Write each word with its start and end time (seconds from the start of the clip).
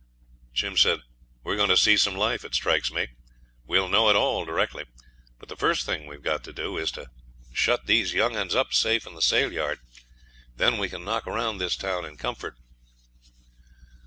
'We're 0.63 1.57
going 1.57 1.69
to 1.69 1.77
see 1.77 1.95
some 1.95 2.15
life, 2.15 2.43
it 2.43 2.55
strikes 2.55 2.91
me,' 2.91 3.03
says 3.05 3.09
he. 3.09 3.13
'We'll 3.67 3.87
know 3.87 4.09
it 4.09 4.15
all 4.15 4.43
directly. 4.45 4.85
But 5.37 5.47
the 5.47 5.55
first 5.55 5.85
thing 5.85 6.07
we've 6.07 6.23
got 6.23 6.43
to 6.45 6.51
do 6.51 6.75
is 6.79 6.89
to 6.93 7.11
shut 7.53 7.85
these 7.85 8.11
young 8.11 8.35
'uns 8.35 8.55
up 8.55 8.73
safe 8.73 9.05
in 9.05 9.13
the 9.13 9.21
sale 9.21 9.53
yard. 9.53 9.79
Then 10.55 10.79
we 10.79 10.89
can 10.89 11.05
knock 11.05 11.27
round 11.27 11.61
this 11.61 11.75
town 11.75 12.03
in 12.03 12.17
comfort.' 12.17 12.55